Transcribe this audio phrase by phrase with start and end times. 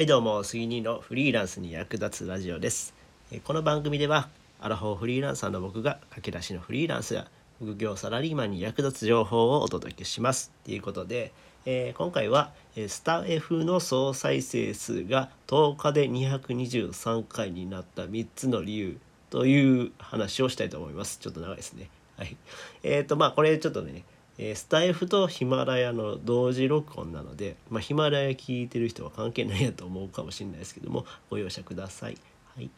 [0.00, 2.94] はいどうも杉兄のフリーランスに役立つラジオです。
[3.30, 10.52] えこの番組ではアラフォーフリーランサーの僕が駆け出しのフリーランスや副業サラリーマンに役立つ情報をお届けします。
[10.64, 11.34] ということで、
[11.66, 18.96] えー今回はえスタ F の総再生数が10日で223回になった3つの理由
[19.28, 21.18] という話をしたいと思います。
[21.18, 21.90] ちょっと長いですね。
[22.16, 22.38] はい。
[22.82, 24.04] えーとまあこれちょっとね
[24.42, 32.16] えースタイフとヒマラヤの同時録音なので、まあ、ヒマラヤ聞いてる人は関係ないやと思うかもしれないですけどもご容赦ください。
[32.56, 32.70] はい、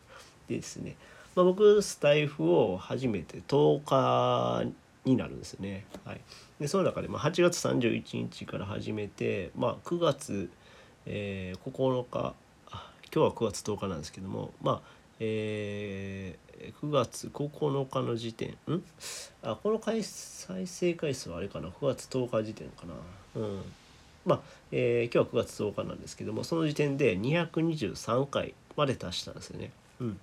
[0.48, 0.96] でですね、
[1.36, 4.72] まあ、僕スタイフを始めて10日
[5.04, 5.86] になるんですね。
[6.04, 6.20] はい、
[6.58, 10.50] でその中で、まあ、8月31日から始めて、まあ、9月、
[11.06, 12.34] えー9日
[13.14, 14.80] 今日は9月10日なんですけどもまあ
[15.20, 16.51] えー
[16.82, 18.50] 9月9日の時点？
[18.50, 18.82] ん？
[19.42, 23.40] あこの回再生回数はあれかな？9月10日時点かな。
[23.40, 23.62] うん。
[24.24, 24.40] まあ、
[24.70, 29.70] えー今日は9月10日なんですけどもその時点で223回まで達したんですよね。
[30.00, 30.20] うん。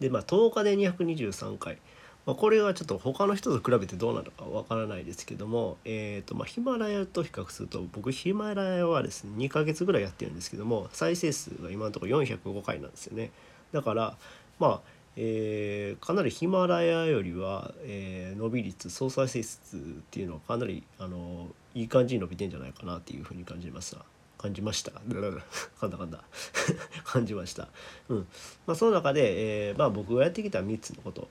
[0.00, 1.78] でまあ10日で223回。
[2.26, 13.30] まあ、これはちょっと他の人と比べてどうなのかわからないですけども、えーとまあ、ヒマラヤと比較すると僕ヒマラヤはですね2ヶ月ぐらいやってるんですけども再生数が今のところ405回なんですよね。
[13.72, 14.16] だから
[14.58, 14.80] まあ
[15.16, 19.80] えーかなりヒマラヤよりは、えー伸び率総再生数っ
[20.10, 24.04] ていうのはかなりあのいい感じに伸びてんじゃないかなっていうふうに感じました
[24.40, 24.92] 感じました。
[25.04, 26.24] 噛んだ噛んだ。
[27.04, 27.68] 感じました。
[28.08, 28.18] うん。
[28.66, 31.28] まあその中で、えーまあ、僕がやってきた3つのこと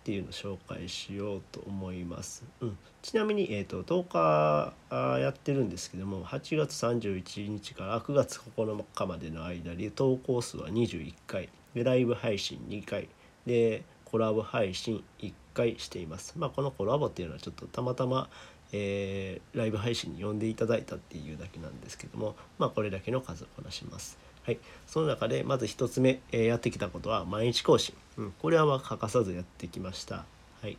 [0.00, 2.44] っていうのを紹介しようと思います。
[2.60, 11.48] うん、ちなみに、えー、と10日やってるんですけども8月31日から9月9日までの間に投稿数は21回。
[11.74, 13.08] でライブ配信2回。
[13.46, 16.34] でコラボ配信1回しています。
[16.36, 18.28] まあ、このコラボっていうのはちょっとたまたま、
[18.72, 24.18] えーライブ配信に呼んでいただいたっていうだけなんですけども、まあ、これだけの数をこなします。
[24.44, 30.24] はい、その中でまず1つ目、えーやってきたことは毎日更新、うん、これはま欠かさずやってきました、
[30.62, 30.78] はい、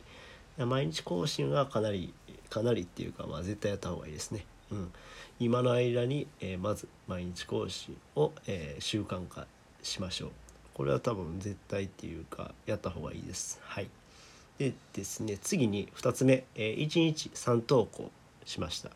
[0.58, 2.12] 毎日更新はかなり
[2.50, 4.92] かなりっていうか、まあ、絶対やった方がいいですね、うん、
[5.38, 9.46] 今の間に、えーまず毎日更新を、え習慣化
[9.82, 10.30] しましょう。
[10.74, 13.60] これは多分絶対っていうかやった方がいいです。
[13.62, 13.88] はい。
[14.58, 18.10] でですね次に2つ目、え1日3投稿
[18.44, 18.90] しました。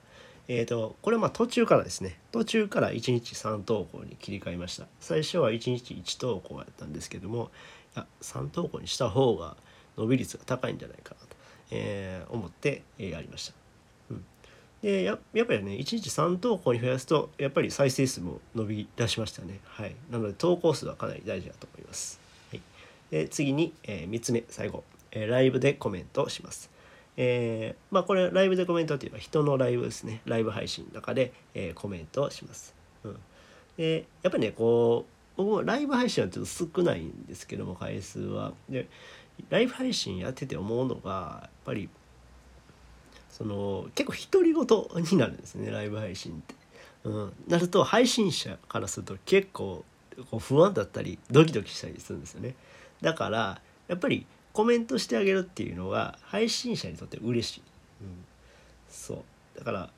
[0.49, 2.19] えー、とこれまあ途中からですね。
[2.33, 4.87] 途中から1日3投稿に切り替えました。
[5.01, 7.51] 最初は1日1投稿やったんですけども
[7.97, 9.57] いや3投稿にした方が
[9.97, 11.37] 伸び率が高いんじゃないかなと、
[11.71, 13.55] えー思って、やりました、
[14.87, 19.59] でややっぱりね1日3投稿に増やすとやっぱり再生数も伸び出しましたね。
[19.65, 19.97] はい。
[20.13, 22.21] なので投稿数はかなり大事だと思います、
[22.53, 22.63] はい、
[23.11, 26.71] で次に、え3つ目最後、えーライブでコメントをします。
[27.17, 30.21] えーまあこれライブでコメントっていうのは人のライブですね。
[30.25, 32.73] ライブ配信の中で、えーコメントをします、
[33.03, 33.19] うん、
[33.77, 38.53] でやっぱりねこう僕もライブ配信はちょっと少ないんですけども回数は。
[38.69, 38.87] で
[39.51, 41.89] ライブ配信やってて思うのがやっぱり
[43.37, 46.55] その結構独り言になるんですねライブ配信って。
[47.05, 49.85] うん、なると配信者からすると結構
[50.31, 52.55] こう不安だったりドキドキしたりするんですよね。
[53.03, 57.63] だからやっぱりコメントしてあげるっていうのが配信者にとって嬉しい。
[58.01, 58.25] うん、
[58.89, 59.91] そうだから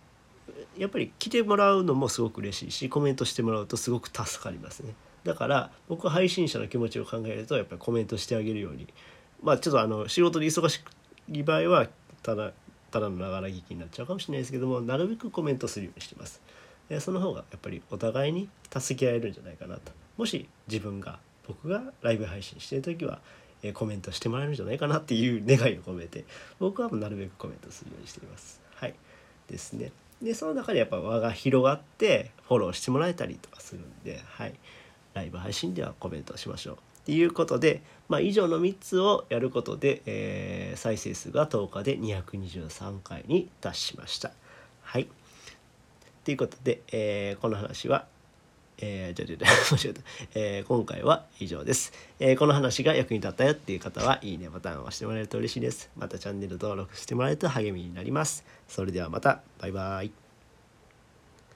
[0.76, 4.94] やっぱり来てもらうのもすごく嬉しいしコメントしてもらうとすごく助かりますね。
[5.22, 8.88] だから僕は配信者の気持ちを考えるとやっぱりコメントしてあげるように
[9.42, 10.82] まあちょっとあの仕事で忙し
[11.30, 11.86] い場合は
[12.22, 12.52] ただ
[12.90, 16.40] ただのながら聞きになっちゃうかもしれないですけどもなるべくコメントするようにしてます。
[16.88, 23.20] でその方がやっぱりお互いに助け合えるんじゃないかなともし自分が僕がライブ配信してる時は、
[23.72, 26.24] コメントしてもらえるんじゃないかなっていう願いを込めて
[26.60, 28.60] 僕はなるべくコメントするようにしています。
[28.74, 28.94] はい
[29.48, 29.90] ですね。
[30.22, 34.54] でその中でやっぱ輪が広がってフォローしてもらえたりとかするんで、はい、
[35.14, 36.78] ライブ配信ではコメントしましょう。
[37.08, 37.80] っていうことで、
[38.10, 44.30] まあ、以上の3つをやることで、えー再生数が10日で223回に達しました。
[44.82, 45.08] はい。
[46.22, 48.04] ということで、えーこの話は、
[48.76, 50.00] えー、ちょちょちょ間違えた、
[50.34, 55.88] えー今回は以上です、えーこの話が役に立ったよっていう方はいいねボタンを押してもらえると嬉しいです。
[55.96, 58.44] またチャンネル登録してもらえると励みになります。
[58.68, 60.27] それではまた、バイバイ。